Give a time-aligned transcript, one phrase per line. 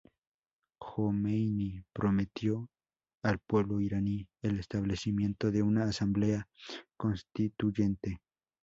[0.79, 2.71] Jomeini prometió
[3.21, 6.47] al pueblo iraní, el establecimiento de una asamblea
[6.97, 8.19] constituyente.